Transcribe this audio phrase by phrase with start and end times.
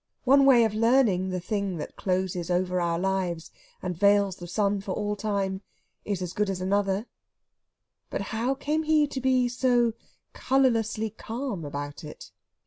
[0.23, 3.51] One way of learning the thing that closes over our lives
[3.83, 5.61] and veils the sun for all time
[6.05, 7.05] is as good as another;
[8.09, 9.93] but how came he to be so
[10.33, 12.31] colourlessly calm about it?